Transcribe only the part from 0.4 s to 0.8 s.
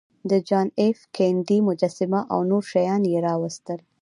جان